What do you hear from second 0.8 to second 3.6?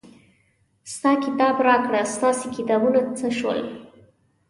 ستا کتاب راکړه ستاسې کتابونه څه شول.